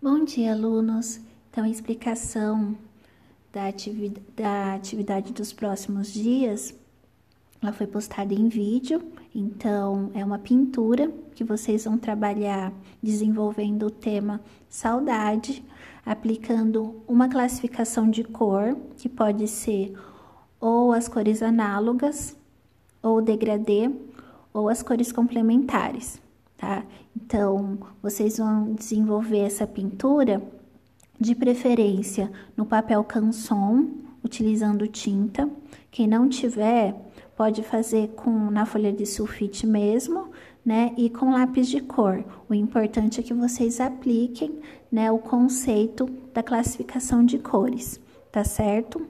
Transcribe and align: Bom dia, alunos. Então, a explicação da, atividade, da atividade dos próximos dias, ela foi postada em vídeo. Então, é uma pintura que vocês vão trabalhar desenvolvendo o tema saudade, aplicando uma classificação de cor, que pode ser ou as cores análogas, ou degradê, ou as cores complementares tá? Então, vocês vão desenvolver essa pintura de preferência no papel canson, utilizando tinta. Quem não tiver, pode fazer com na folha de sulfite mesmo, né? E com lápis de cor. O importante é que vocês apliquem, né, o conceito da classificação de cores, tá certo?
Bom 0.00 0.24
dia, 0.24 0.52
alunos. 0.52 1.18
Então, 1.50 1.64
a 1.64 1.68
explicação 1.68 2.78
da, 3.52 3.66
atividade, 3.66 4.22
da 4.36 4.74
atividade 4.74 5.32
dos 5.32 5.52
próximos 5.52 6.12
dias, 6.12 6.72
ela 7.60 7.72
foi 7.72 7.84
postada 7.88 8.32
em 8.32 8.48
vídeo. 8.48 9.02
Então, 9.34 10.12
é 10.14 10.24
uma 10.24 10.38
pintura 10.38 11.10
que 11.34 11.42
vocês 11.42 11.84
vão 11.84 11.98
trabalhar 11.98 12.72
desenvolvendo 13.02 13.86
o 13.86 13.90
tema 13.90 14.40
saudade, 14.68 15.64
aplicando 16.06 17.02
uma 17.08 17.28
classificação 17.28 18.08
de 18.08 18.22
cor, 18.22 18.76
que 18.98 19.08
pode 19.08 19.48
ser 19.48 19.98
ou 20.60 20.92
as 20.92 21.08
cores 21.08 21.42
análogas, 21.42 22.36
ou 23.02 23.20
degradê, 23.20 23.90
ou 24.54 24.68
as 24.68 24.80
cores 24.80 25.10
complementares 25.10 26.20
tá? 26.58 26.84
Então, 27.28 27.76
vocês 28.02 28.38
vão 28.38 28.72
desenvolver 28.72 29.40
essa 29.40 29.66
pintura 29.66 30.42
de 31.20 31.34
preferência 31.34 32.32
no 32.56 32.64
papel 32.64 33.04
canson, 33.04 33.86
utilizando 34.24 34.88
tinta. 34.88 35.46
Quem 35.90 36.06
não 36.06 36.26
tiver, 36.26 36.94
pode 37.36 37.62
fazer 37.62 38.08
com 38.16 38.50
na 38.50 38.64
folha 38.64 38.90
de 38.90 39.04
sulfite 39.04 39.66
mesmo, 39.66 40.30
né? 40.64 40.94
E 40.96 41.10
com 41.10 41.30
lápis 41.30 41.68
de 41.68 41.82
cor. 41.82 42.24
O 42.48 42.54
importante 42.54 43.20
é 43.20 43.22
que 43.22 43.34
vocês 43.34 43.78
apliquem, 43.78 44.60
né, 44.90 45.12
o 45.12 45.18
conceito 45.18 46.08
da 46.32 46.42
classificação 46.42 47.22
de 47.22 47.38
cores, 47.38 48.00
tá 48.32 48.42
certo? 48.42 49.06